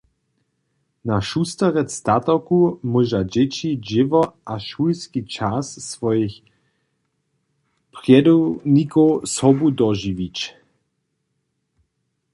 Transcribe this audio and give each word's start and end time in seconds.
Na 1.09 1.17
Šusterec 1.27 1.89
statoku 1.99 2.59
móža 2.91 3.21
dźěći 3.31 3.69
dźěło 3.87 4.23
a 4.51 4.55
šulski 4.67 5.21
čas 5.35 5.65
swojich 5.89 6.35
prjedownikow 7.93 9.11
sobu 9.35 9.67
dožiwić. 9.79 10.37